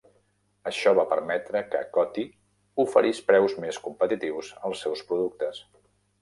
Això 0.69 0.93
va 0.99 1.03
permetre 1.11 1.61
que 1.75 1.81
Coty 1.97 2.23
oferís 2.85 3.21
preus 3.29 3.55
més 3.67 3.79
competitius 3.89 4.51
als 4.71 4.83
seus 4.87 5.05
productes. 5.13 5.63